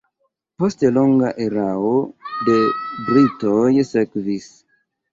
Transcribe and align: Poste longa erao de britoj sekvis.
Poste 0.63 0.89
longa 0.95 1.29
erao 1.45 1.93
de 2.49 2.59
britoj 3.13 3.71
sekvis. 3.95 4.53